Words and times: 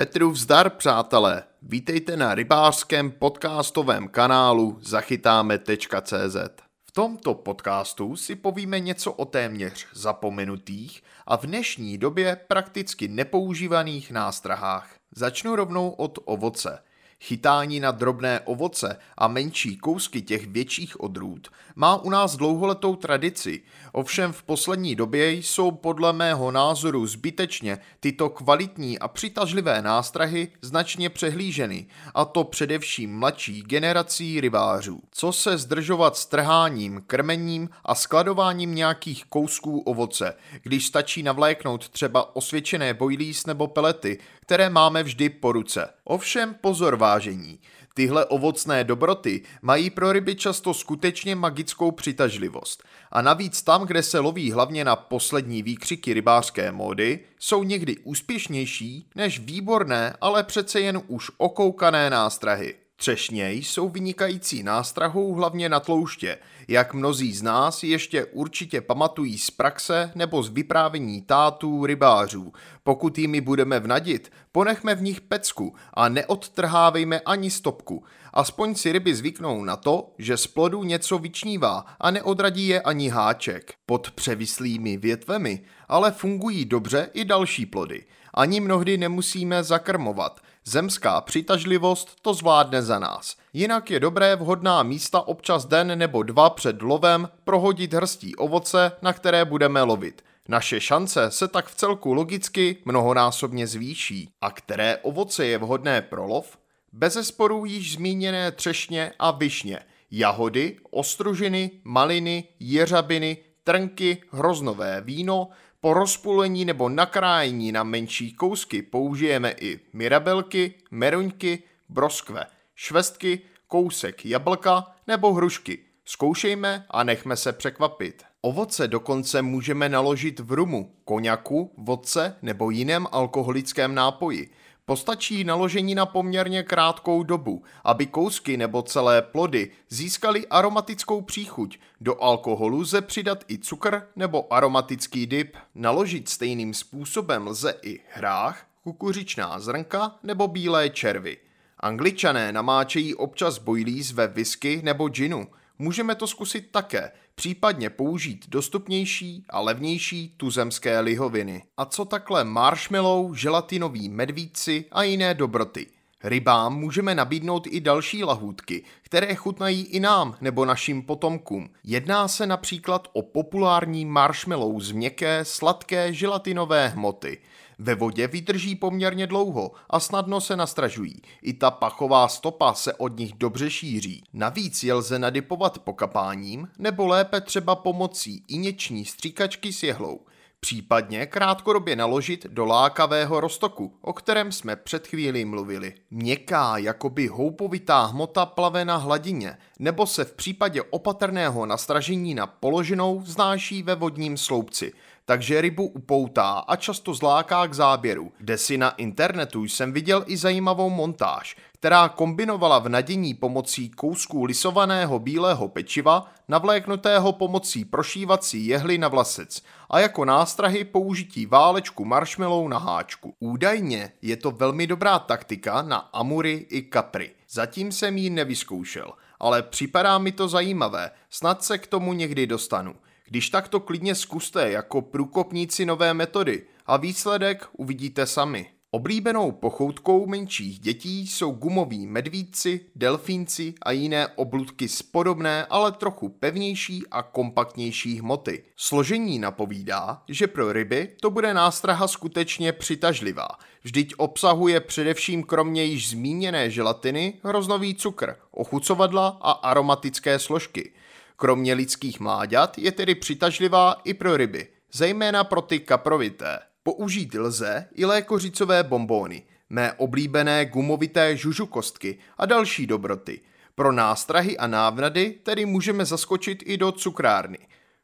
Petru 0.00 0.30
vzdar, 0.30 0.70
přátelé. 0.70 1.42
Vítejte 1.62 2.16
na 2.16 2.34
rybářském 2.34 3.10
podcastovém 3.10 4.08
kanálu 4.08 4.78
zachytáme.cz. 4.82 6.36
V 6.84 6.92
tomto 6.92 7.34
podcastu 7.34 8.16
si 8.16 8.36
povíme 8.36 8.80
něco 8.80 9.12
o 9.12 9.24
téměř 9.24 9.86
zapomenutých 9.92 11.02
a 11.26 11.36
v 11.36 11.46
dnešní 11.46 11.98
době 11.98 12.36
prakticky 12.48 13.08
nepoužívaných 13.08 14.10
nástrahách. 14.10 14.94
Začnu 15.16 15.56
rovnou 15.56 15.90
od 15.90 16.18
ovoce– 16.24 16.78
Chytání 17.22 17.80
na 17.80 17.90
drobné 17.90 18.40
ovoce 18.40 18.98
a 19.18 19.28
menší 19.28 19.76
kousky 19.76 20.22
těch 20.22 20.46
větších 20.46 21.00
odrůd 21.00 21.48
má 21.76 21.96
u 21.96 22.10
nás 22.10 22.36
dlouholetou 22.36 22.96
tradici, 22.96 23.62
ovšem 23.92 24.32
v 24.32 24.42
poslední 24.42 24.96
době 24.96 25.32
jsou 25.32 25.70
podle 25.70 26.12
mého 26.12 26.50
názoru 26.50 27.06
zbytečně 27.06 27.78
tyto 28.00 28.28
kvalitní 28.28 28.98
a 28.98 29.08
přitažlivé 29.08 29.82
nástrahy 29.82 30.48
značně 30.60 31.10
přehlíženy, 31.10 31.86
a 32.14 32.24
to 32.24 32.44
především 32.44 33.18
mladší 33.18 33.62
generací 33.62 34.40
rybářů. 34.40 35.00
Co 35.10 35.32
se 35.32 35.58
zdržovat 35.58 36.16
s 36.16 36.26
trháním, 36.26 37.02
krmením 37.06 37.68
a 37.84 37.94
skladováním 37.94 38.74
nějakých 38.74 39.24
kousků 39.24 39.80
ovoce, 39.80 40.34
když 40.62 40.86
stačí 40.86 41.22
navléknout 41.22 41.88
třeba 41.88 42.36
osvědčené 42.36 42.94
bojlís 42.94 43.46
nebo 43.46 43.66
pelety, 43.66 44.18
které 44.40 44.70
máme 44.70 45.02
vždy 45.02 45.28
po 45.28 45.52
ruce. 45.52 45.88
Ovšem 46.10 46.54
pozor 46.60 46.96
vážení, 46.96 47.58
tyhle 47.94 48.26
ovocné 48.26 48.84
dobroty 48.84 49.42
mají 49.62 49.90
pro 49.90 50.12
ryby 50.12 50.34
často 50.34 50.74
skutečně 50.74 51.34
magickou 51.34 51.90
přitažlivost. 51.90 52.84
A 53.12 53.22
navíc 53.22 53.62
tam, 53.62 53.86
kde 53.86 54.02
se 54.02 54.18
loví 54.18 54.52
hlavně 54.52 54.84
na 54.84 54.96
poslední 54.96 55.62
výkřiky 55.62 56.14
rybářské 56.14 56.72
módy, 56.72 57.20
jsou 57.38 57.62
někdy 57.62 57.96
úspěšnější 57.96 59.06
než 59.14 59.38
výborné, 59.38 60.16
ale 60.20 60.44
přece 60.44 60.80
jen 60.80 61.02
už 61.06 61.30
okoukané 61.36 62.10
nástrahy. 62.10 62.74
Třešně 63.00 63.52
jsou 63.52 63.88
vynikající 63.88 64.62
nástrahou 64.62 65.34
hlavně 65.34 65.68
na 65.68 65.80
tlouště, 65.80 66.38
jak 66.68 66.94
mnozí 66.94 67.32
z 67.32 67.42
nás 67.42 67.82
ještě 67.82 68.24
určitě 68.24 68.80
pamatují 68.80 69.38
z 69.38 69.50
praxe 69.50 70.12
nebo 70.14 70.42
z 70.42 70.48
vyprávění 70.48 71.22
tátů 71.22 71.86
rybářů. 71.86 72.52
Pokud 72.82 73.18
jimi 73.18 73.40
budeme 73.40 73.80
vnadit, 73.80 74.32
ponechme 74.52 74.94
v 74.94 75.02
nich 75.02 75.20
pecku 75.20 75.74
a 75.94 76.08
neodtrhávejme 76.08 77.20
ani 77.20 77.50
stopku. 77.50 78.04
Aspoň 78.32 78.74
si 78.74 78.92
ryby 78.92 79.14
zvyknou 79.14 79.64
na 79.64 79.76
to, 79.76 80.12
že 80.18 80.36
z 80.36 80.46
plodu 80.46 80.84
něco 80.84 81.18
vyčnívá 81.18 81.84
a 82.00 82.10
neodradí 82.10 82.68
je 82.68 82.80
ani 82.80 83.08
háček. 83.08 83.74
Pod 83.86 84.10
převislými 84.10 84.96
větvemi 84.96 85.62
ale 85.88 86.12
fungují 86.12 86.64
dobře 86.64 87.10
i 87.12 87.24
další 87.24 87.66
plody. 87.66 88.04
Ani 88.34 88.60
mnohdy 88.60 88.98
nemusíme 88.98 89.64
zakrmovat– 89.64 90.40
Zemská 90.64 91.20
přitažlivost 91.20 92.16
to 92.22 92.34
zvládne 92.34 92.82
za 92.82 92.98
nás. 92.98 93.36
Jinak 93.52 93.90
je 93.90 94.00
dobré 94.00 94.36
vhodná 94.36 94.82
místa 94.82 95.20
občas 95.20 95.64
den 95.64 95.98
nebo 95.98 96.22
dva 96.22 96.50
před 96.50 96.82
lovem 96.82 97.28
prohodit 97.44 97.94
hrstí 97.94 98.36
ovoce, 98.36 98.92
na 99.02 99.12
které 99.12 99.44
budeme 99.44 99.82
lovit. 99.82 100.22
Naše 100.48 100.80
šance 100.80 101.30
se 101.30 101.48
tak 101.48 101.68
v 101.68 101.74
celku 101.74 102.12
logicky 102.12 102.76
mnohonásobně 102.84 103.66
zvýší. 103.66 104.30
A 104.40 104.50
které 104.50 104.96
ovoce 104.96 105.46
je 105.46 105.58
vhodné 105.58 106.02
pro 106.02 106.26
lov? 106.26 106.58
Bezesporu 106.92 107.64
již 107.64 107.94
zmíněné 107.94 108.52
třešně 108.52 109.12
a 109.18 109.30
višně, 109.30 109.78
jahody, 110.10 110.76
ostružiny, 110.90 111.70
maliny, 111.84 112.44
jeřabiny, 112.60 113.36
trnky, 113.64 114.22
hroznové 114.30 115.00
víno, 115.00 115.48
po 115.80 115.94
rozpůlení 115.94 116.64
nebo 116.64 116.88
nakrájení 116.88 117.72
na 117.72 117.84
menší 117.84 118.32
kousky 118.32 118.82
použijeme 118.82 119.54
i 119.60 119.80
mirabelky, 119.92 120.74
meruňky, 120.90 121.62
broskve, 121.88 122.46
švestky, 122.74 123.40
kousek 123.68 124.26
jablka 124.26 124.86
nebo 125.06 125.32
hrušky. 125.32 125.78
Zkoušejme 126.04 126.86
a 126.90 127.02
nechme 127.04 127.36
se 127.36 127.52
překvapit. 127.52 128.22
Ovoce 128.40 128.88
dokonce 128.88 129.42
můžeme 129.42 129.88
naložit 129.88 130.40
v 130.40 130.52
rumu, 130.52 130.94
koněku, 131.04 131.74
vodce 131.76 132.36
nebo 132.42 132.70
jiném 132.70 133.06
alkoholickém 133.12 133.94
nápoji. 133.94 134.50
Postačí 134.90 135.44
naložení 135.44 135.94
na 135.94 136.06
poměrně 136.06 136.62
krátkou 136.62 137.22
dobu, 137.22 137.62
aby 137.84 138.06
kousky 138.06 138.56
nebo 138.56 138.82
celé 138.82 139.22
plody 139.22 139.70
získaly 139.88 140.46
aromatickou 140.46 141.20
příchuť. 141.20 141.78
Do 142.00 142.22
alkoholu 142.22 142.80
lze 142.80 143.00
přidat 143.00 143.44
i 143.48 143.58
cukr 143.58 144.02
nebo 144.16 144.52
aromatický 144.52 145.26
dip. 145.26 145.56
Naložit 145.74 146.28
stejným 146.28 146.74
způsobem 146.74 147.46
lze 147.46 147.74
i 147.82 148.00
hrách, 148.12 148.66
kukuřičná 148.82 149.58
zrnka 149.58 150.14
nebo 150.22 150.48
bílé 150.48 150.90
červy. 150.90 151.36
Angličané 151.80 152.52
namáčejí 152.52 153.14
občas 153.14 153.58
bojlíz 153.58 154.12
ve 154.12 154.26
whisky 154.26 154.80
nebo 154.84 155.08
džinu. 155.08 155.46
Můžeme 155.82 156.14
to 156.14 156.26
zkusit 156.26 156.68
také, 156.70 157.12
případně 157.34 157.90
použít 157.90 158.44
dostupnější 158.48 159.44
a 159.50 159.60
levnější 159.60 160.34
tuzemské 160.36 161.00
lihoviny. 161.00 161.62
A 161.76 161.84
co 161.84 162.04
takhle 162.04 162.44
marshmallow, 162.44 163.34
želatinový 163.34 164.08
medvídci 164.08 164.84
a 164.92 165.02
jiné 165.02 165.34
dobroty? 165.34 165.86
Rybám 166.24 166.76
můžeme 166.76 167.14
nabídnout 167.14 167.66
i 167.66 167.80
další 167.80 168.24
lahůdky, 168.24 168.84
které 169.02 169.34
chutnají 169.34 169.82
i 169.82 170.00
nám 170.00 170.36
nebo 170.40 170.64
našim 170.64 171.02
potomkům. 171.02 171.70
Jedná 171.84 172.28
se 172.28 172.46
například 172.46 173.08
o 173.12 173.22
populární 173.22 174.04
marshmallow 174.04 174.80
z 174.80 174.92
měkké, 174.92 175.44
sladké 175.44 176.14
želatinové 176.14 176.88
hmoty. 176.88 177.38
Ve 177.82 177.94
vodě 177.94 178.26
vydrží 178.26 178.76
poměrně 178.76 179.26
dlouho 179.26 179.72
a 179.90 180.00
snadno 180.00 180.40
se 180.40 180.56
nastražují. 180.56 181.22
I 181.42 181.52
ta 181.52 181.70
pachová 181.70 182.28
stopa 182.28 182.74
se 182.74 182.94
od 182.94 183.18
nich 183.18 183.32
dobře 183.32 183.70
šíří. 183.70 184.24
Navíc 184.32 184.82
je 184.82 184.92
lze 184.94 185.18
nadypovat 185.18 185.78
pokapáním 185.78 186.68
nebo 186.78 187.06
lépe 187.06 187.40
třeba 187.40 187.74
pomocí 187.74 188.44
inječní 188.48 189.04
stříkačky 189.04 189.72
s 189.72 189.82
jehlou 189.82 190.20
případně 190.60 191.26
krátkodobě 191.26 191.96
naložit 191.96 192.46
do 192.46 192.64
lákavého 192.64 193.40
roztoku, 193.40 193.94
o 194.00 194.12
kterém 194.12 194.52
jsme 194.52 194.76
před 194.76 195.06
chvílí 195.06 195.44
mluvili. 195.44 195.94
Měkká, 196.10 196.78
jakoby 196.78 197.26
houpovitá 197.26 198.04
hmota 198.04 198.46
plave 198.46 198.84
na 198.84 198.96
hladině, 198.96 199.58
nebo 199.78 200.06
se 200.06 200.24
v 200.24 200.32
případě 200.32 200.82
opatrného 200.82 201.66
nastražení 201.66 202.34
na 202.34 202.46
položenou 202.46 203.20
vznáší 203.20 203.82
ve 203.82 203.94
vodním 203.94 204.36
sloupci– 204.36 204.92
takže 205.30 205.60
rybu 205.60 205.86
upoutá 205.86 206.58
a 206.58 206.76
často 206.76 207.14
zláká 207.14 207.66
k 207.66 207.74
záběru. 207.74 208.32
Kde 208.38 208.58
si 208.58 208.78
na 208.78 208.90
internetu 208.90 209.64
jsem 209.64 209.92
viděl 209.92 210.24
i 210.26 210.36
zajímavou 210.36 210.90
montáž, 210.90 211.56
která 211.72 212.08
kombinovala 212.08 212.78
v 212.78 212.88
nadění 212.88 213.34
pomocí 213.34 213.90
kousků 213.90 214.44
lisovaného 214.44 215.18
bílého 215.18 215.68
pečiva, 215.68 216.32
navléknutého 216.48 217.32
pomocí 217.32 217.84
prošívací 217.84 218.66
jehly 218.66 218.98
na 218.98 219.08
vlasec 219.08 219.62
a 219.90 220.00
jako 220.00 220.24
nástrahy 220.24 220.84
použití 220.84 221.46
válečku 221.46 222.04
marshmallow 222.04 222.68
na 222.68 222.78
háčku. 222.78 223.34
Údajně 223.40 224.12
je 224.22 224.36
to 224.36 224.50
velmi 224.50 224.86
dobrá 224.86 225.18
taktika 225.18 225.82
na 225.82 225.96
amury 225.98 226.66
i 226.70 226.82
kapry. 226.82 227.30
Zatím 227.50 227.92
jsem 227.92 228.18
ji 228.18 228.30
nevyzkoušel, 228.30 229.12
ale 229.40 229.62
připadá 229.62 230.18
mi 230.18 230.32
to 230.32 230.48
zajímavé, 230.48 231.10
snad 231.30 231.64
se 231.64 231.78
k 231.78 231.86
tomu 231.86 232.12
někdy 232.12 232.46
dostanu. 232.46 232.94
Když 233.30 233.50
tak 233.50 233.68
to 233.68 233.80
klidně 233.80 234.14
zkuste 234.14 234.70
jako 234.70 235.02
průkopníci 235.02 235.86
nové 235.86 236.14
metody 236.14 236.62
a 236.86 236.96
výsledek 236.96 237.66
uvidíte 237.72 238.26
sami. 238.26 238.66
Oblíbenou 238.90 239.52
pochoutkou 239.52 240.26
menších 240.26 240.78
dětí 240.78 241.26
jsou 241.26 241.52
gumoví 241.52 242.06
medvídci, 242.06 242.80
delfínci 242.96 243.74
a 243.82 243.90
jiné 243.90 244.28
obludky 244.28 244.88
z 244.88 245.02
podobné, 245.02 245.66
ale 245.70 245.92
trochu 245.92 246.28
pevnější 246.28 247.02
a 247.10 247.22
kompaktnější 247.22 248.20
hmoty. 248.20 248.64
Složení 248.76 249.38
napovídá, 249.38 250.22
že 250.28 250.46
pro 250.46 250.72
ryby 250.72 251.08
to 251.20 251.30
bude 251.30 251.54
nástraha 251.54 252.08
skutečně 252.08 252.72
přitažlivá. 252.72 253.48
Vždyť 253.82 254.14
obsahuje 254.16 254.80
především 254.80 255.42
kromě 255.42 255.84
již 255.84 256.10
zmíněné 256.10 256.70
želatiny 256.70 257.34
hroznový 257.42 257.94
cukr, 257.94 258.36
ochucovadla 258.50 259.38
a 259.40 259.50
aromatické 259.50 260.38
složky. 260.38 260.92
Kromě 261.40 261.74
lidských 261.74 262.20
mláďat 262.20 262.78
je 262.78 262.92
tedy 262.92 263.14
přitažlivá 263.14 263.96
i 264.04 264.14
pro 264.14 264.36
ryby, 264.36 264.68
zejména 264.92 265.44
pro 265.44 265.62
ty 265.62 265.78
kaprovité. 265.78 266.58
Použít 266.82 267.34
lze 267.34 267.88
i 267.94 268.04
lékořicové 268.04 268.82
bombóny, 268.82 269.42
mé 269.70 269.92
oblíbené 269.92 270.64
gumovité 270.66 271.36
žužukostky 271.36 272.18
a 272.38 272.46
další 272.46 272.86
dobroty. 272.86 273.40
Pro 273.74 273.92
nástrahy 273.92 274.58
a 274.58 274.66
návnady 274.66 275.30
tedy 275.42 275.66
můžeme 275.66 276.04
zaskočit 276.04 276.62
i 276.66 276.76
do 276.76 276.92
cukrárny. 276.92 277.58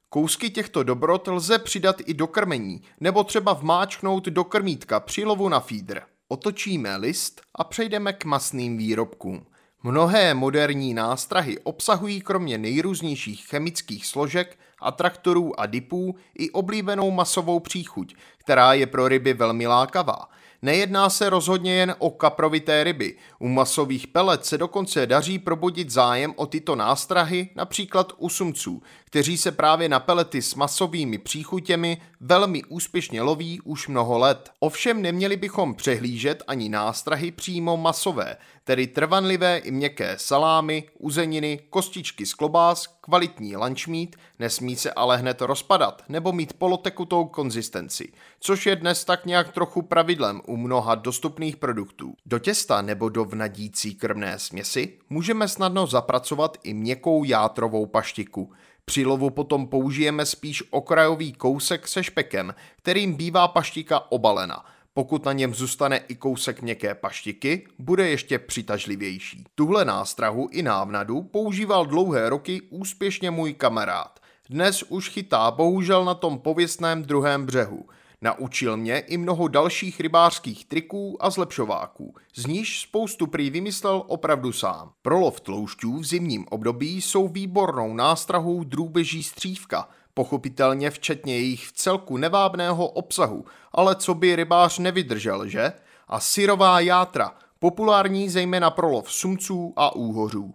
Kousky 0.08 0.50
těchto 0.50 0.82
dobrot 0.82 1.28
lze 1.28 1.58
přidat 1.58 1.96
i 2.06 2.14
do 2.14 2.26
krmení, 2.26 2.82
nebo 3.00 3.24
třeba 3.24 3.52
vmáčknout 3.52 4.24
do 4.24 4.44
krmítka 4.44 5.00
při 5.00 5.24
lovu 5.24 5.48
na 5.48 5.60
fídr. 5.60 6.00
Otočíme 6.28 6.96
list 6.96 7.40
a 7.54 7.64
přejdeme 7.64 8.12
k 8.12 8.24
masným 8.24 8.76
výrobkům. 8.76 9.46
Mnohé 9.86 10.34
moderní 10.34 10.94
nástrahy 10.94 11.58
obsahují 11.58 12.20
kromě 12.20 12.58
nejrůznějších 12.58 13.46
chemických 13.46 14.06
složek 14.06 14.58
atraktorů 14.80 15.60
a 15.60 15.66
dipů 15.66 16.16
i 16.34 16.50
oblíbenou 16.50 17.10
masovou 17.10 17.60
příchuť, 17.60 18.14
která 18.38 18.72
je 18.72 18.86
pro 18.86 19.08
ryby 19.08 19.34
velmi 19.34 19.66
lákavá. 19.66 20.28
Nejedná 20.62 21.10
se 21.10 21.30
rozhodně 21.30 21.74
jen 21.74 21.94
o 21.98 22.10
kaprovité 22.10 22.84
ryby. 22.84 23.16
U 23.38 23.48
masových 23.48 24.06
pelet 24.06 24.46
se 24.46 24.58
dokonce 24.58 25.06
daří 25.06 25.38
probudit 25.38 25.90
zájem 25.90 26.32
o 26.36 26.46
tyto 26.46 26.76
nástrahy, 26.76 27.48
například 27.54 28.12
u 28.16 28.28
sumců, 28.28 28.82
kteří 29.16 29.38
se 29.38 29.52
právě 29.52 29.88
na 29.88 30.00
pelety 30.00 30.42
s 30.42 30.54
masovými 30.54 31.18
příchutěmi 31.18 32.00
velmi 32.20 32.64
úspěšně 32.64 33.22
loví 33.22 33.60
už 33.60 33.88
mnoho 33.88 34.18
let. 34.18 34.50
Ovšem 34.60 35.02
neměli 35.02 35.36
bychom 35.36 35.74
přehlížet 35.74 36.42
ani 36.46 36.68
nástrahy 36.68 37.30
přímo 37.30 37.76
masové, 37.76 38.36
tedy 38.64 38.86
trvanlivé 38.86 39.58
i 39.58 39.70
měkké 39.70 40.14
salámy, 40.18 40.84
uzeniny, 40.98 41.60
kostičky 41.70 42.26
z 42.26 42.34
klobás, 42.34 42.86
kvalitní 43.00 43.56
lunch 43.56 43.86
meat, 43.86 44.08
nesmí 44.38 44.76
se 44.76 44.92
ale 44.92 45.16
hned 45.16 45.40
rozpadat 45.40 46.02
nebo 46.08 46.32
mít 46.32 46.52
polotekutou 46.52 47.24
konzistenci, 47.24 48.12
což 48.40 48.66
je 48.66 48.76
dnes 48.76 49.04
tak 49.04 49.26
nějak 49.26 49.52
trochu 49.52 49.82
pravidlem 49.82 50.40
u 50.46 50.56
mnoha 50.56 50.94
dostupných 50.94 51.56
produktů. 51.56 52.14
Do 52.26 52.38
těsta 52.38 52.82
nebo 52.82 53.08
do 53.08 53.24
vnadící 53.24 53.94
krmné 53.94 54.38
směsi 54.38 54.98
můžeme 55.10 55.48
snadno 55.48 55.86
zapracovat 55.86 56.56
i 56.62 56.74
měkkou 56.74 57.24
játrovou 57.24 57.86
paštiku. 57.86 58.52
Při 58.90 59.04
lovu 59.04 59.30
potom 59.30 59.66
použijeme 59.66 60.26
spíš 60.26 60.62
okrajový 60.70 61.32
kousek 61.32 61.88
se 61.88 62.04
špekem, 62.04 62.54
kterým 62.76 63.14
bývá 63.14 63.48
paštika 63.48 64.12
obalena. 64.12 64.64
Pokud 64.94 65.24
na 65.24 65.32
něm 65.32 65.54
zůstane 65.54 65.96
i 65.96 66.14
kousek 66.14 66.62
měkké 66.62 66.94
paštiky, 66.94 67.66
bude 67.78 68.08
ještě 68.08 68.38
přitažlivější. 68.38 69.44
Tuhle 69.54 69.84
nástrahu 69.84 70.48
i 70.52 70.62
návnadu 70.62 71.22
používal 71.22 71.86
dlouhé 71.86 72.28
roky 72.28 72.60
úspěšně 72.70 73.30
můj 73.30 73.54
kamarád. 73.54 74.20
Dnes 74.50 74.82
už 74.82 75.08
chytá 75.08 75.50
bohužel 75.50 76.04
na 76.04 76.14
tom 76.14 76.38
pověstném 76.38 77.02
druhém 77.02 77.46
břehu. 77.46 77.86
Naučil 78.22 78.76
mě 78.76 78.98
i 78.98 79.16
mnoho 79.16 79.48
dalších 79.48 80.00
rybářských 80.00 80.64
triků 80.64 81.16
a 81.20 81.30
zlepšováků, 81.30 82.14
z 82.34 82.46
níž 82.46 82.80
spoustu 82.80 83.26
prý 83.26 83.50
vymyslel 83.50 84.02
opravdu 84.06 84.52
sám. 84.52 84.92
Pro 85.02 85.18
lov 85.18 85.40
tloušťů 85.40 85.98
v 85.98 86.04
zimním 86.04 86.46
období 86.50 87.00
jsou 87.02 87.28
výbornou 87.28 87.94
nástrahou 87.94 88.64
drůbeží 88.64 89.22
střívka, 89.22 89.88
pochopitelně 90.14 90.90
včetně 90.90 91.34
jejich 91.34 91.66
v 91.66 91.72
celku 91.72 92.16
nevábného 92.16 92.86
obsahu, 92.88 93.44
ale 93.72 93.96
co 93.96 94.14
by 94.14 94.36
rybář 94.36 94.78
nevydržel, 94.78 95.48
že? 95.48 95.72
A 96.08 96.20
syrová 96.20 96.80
játra, 96.80 97.32
populární 97.58 98.28
zejména 98.28 98.70
pro 98.70 98.88
lov 98.88 99.12
sumců 99.12 99.72
a 99.76 99.94
úhořů. 99.94 100.54